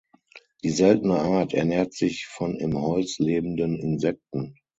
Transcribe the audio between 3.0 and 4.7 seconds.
lebenden Insekten.